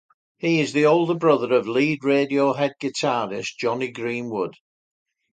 [0.39, 4.55] He is the older brother of lead Radiohead guitarist Jonny Greenwood.